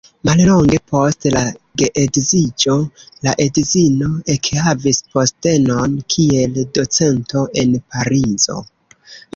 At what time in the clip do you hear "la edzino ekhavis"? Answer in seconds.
3.27-5.03